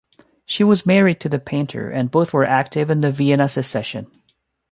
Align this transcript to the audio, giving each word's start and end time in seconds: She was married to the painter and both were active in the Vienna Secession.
She 0.47 0.63
was 0.63 0.83
married 0.87 1.19
to 1.19 1.29
the 1.29 1.37
painter 1.37 1.91
and 1.91 2.09
both 2.09 2.33
were 2.33 2.43
active 2.43 2.89
in 2.89 3.01
the 3.01 3.11
Vienna 3.11 3.47
Secession. 3.47 4.07